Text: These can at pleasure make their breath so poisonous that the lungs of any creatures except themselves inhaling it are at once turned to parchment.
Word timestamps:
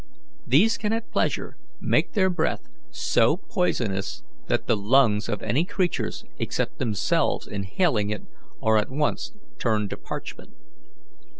These 0.47 0.79
can 0.79 0.93
at 0.93 1.11
pleasure 1.11 1.55
make 1.79 2.13
their 2.13 2.31
breath 2.31 2.63
so 2.89 3.37
poisonous 3.37 4.23
that 4.47 4.65
the 4.65 4.75
lungs 4.75 5.29
of 5.29 5.43
any 5.43 5.63
creatures 5.63 6.25
except 6.39 6.79
themselves 6.79 7.47
inhaling 7.47 8.09
it 8.09 8.23
are 8.63 8.77
at 8.77 8.89
once 8.89 9.31
turned 9.59 9.91
to 9.91 9.97
parchment. 9.97 10.55